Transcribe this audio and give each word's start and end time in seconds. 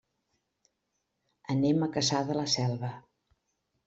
Anem 1.55 1.85
a 1.87 1.89
Cassà 1.97 2.21
de 2.31 2.39
la 2.39 2.47
Selva. 2.55 2.91